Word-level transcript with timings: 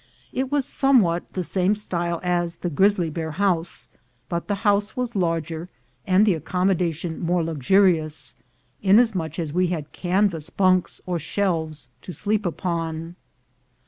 It 0.33 0.51
was 0.51 0.65
somewhat 0.65 1.31
the 1.33 1.43
same 1.43 1.75
style 1.75 2.15
of 2.15 2.21
thing 2.23 2.31
as 2.31 2.55
the 2.55 2.71
Grizzly 2.71 3.11
Bear 3.11 3.29
House, 3.33 3.87
but 4.29 4.47
the 4.47 4.55
house 4.65 4.97
was 4.97 5.15
larger, 5.15 5.69
and 6.07 6.25
Uie 6.25 6.35
accommodation 6.37 7.19
more 7.19 7.43
luxurious, 7.43 8.33
inasmuch 8.81 9.37
as 9.37 9.53
we 9.53 9.67
had 9.67 9.91
canvas 9.91 10.49
bunks 10.49 11.01
or 11.05 11.19
shelves 11.19 11.89
to 12.01 12.13
sleep 12.13 12.47
upon. 12.47 13.15